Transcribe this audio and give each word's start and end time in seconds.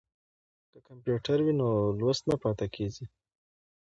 که 0.71 0.77
کمپیوټر 0.87 1.37
وي 1.41 1.53
نو 1.59 1.67
لوست 1.99 2.23
نه 2.29 2.35
پاتې 2.43 2.65
کیږي. 2.75 3.05